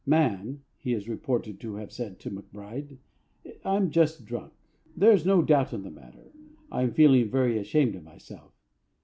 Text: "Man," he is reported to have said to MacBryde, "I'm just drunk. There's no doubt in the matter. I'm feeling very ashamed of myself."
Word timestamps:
"Man," 0.03 0.63
he 0.79 0.93
is 0.93 1.07
reported 1.07 1.59
to 1.59 1.75
have 1.75 1.91
said 1.91 2.19
to 2.21 2.31
MacBryde, 2.31 2.97
"I'm 3.63 3.91
just 3.91 4.25
drunk. 4.25 4.51
There's 4.97 5.27
no 5.27 5.43
doubt 5.43 5.73
in 5.73 5.83
the 5.83 5.91
matter. 5.91 6.31
I'm 6.71 6.91
feeling 6.91 7.29
very 7.29 7.59
ashamed 7.59 7.93
of 7.93 8.03
myself." 8.03 8.51